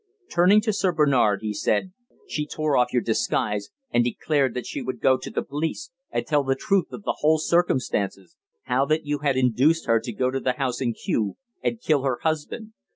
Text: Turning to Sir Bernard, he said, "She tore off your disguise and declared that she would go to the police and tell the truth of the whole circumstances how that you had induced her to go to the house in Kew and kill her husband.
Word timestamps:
Turning 0.31 0.59
to 0.59 0.73
Sir 0.73 0.91
Bernard, 0.91 1.41
he 1.43 1.53
said, 1.53 1.93
"She 2.27 2.47
tore 2.47 2.75
off 2.75 2.91
your 2.91 3.03
disguise 3.03 3.69
and 3.91 4.03
declared 4.03 4.55
that 4.55 4.65
she 4.65 4.81
would 4.81 4.99
go 4.99 5.15
to 5.15 5.29
the 5.29 5.43
police 5.43 5.91
and 6.09 6.25
tell 6.25 6.43
the 6.43 6.55
truth 6.55 6.91
of 6.91 7.03
the 7.03 7.17
whole 7.19 7.37
circumstances 7.37 8.35
how 8.63 8.83
that 8.85 9.05
you 9.05 9.19
had 9.19 9.37
induced 9.37 9.85
her 9.85 9.99
to 9.99 10.11
go 10.11 10.31
to 10.31 10.39
the 10.39 10.53
house 10.53 10.81
in 10.81 10.95
Kew 10.95 11.37
and 11.61 11.79
kill 11.79 12.01
her 12.01 12.17
husband. 12.23 12.73